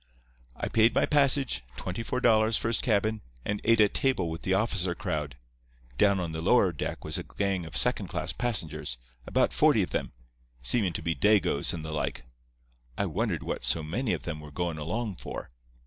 [0.55, 5.37] "I paid my passage—twenty four dollars, first cabin—and ate at table with the officer crowd.
[5.99, 9.91] Down on the lower deck was a gang of second class passengers, about forty of
[9.91, 10.13] them,
[10.63, 12.23] seemin' to be Dagoes and the like.
[12.97, 15.51] I wondered what so many of them were goin' along for.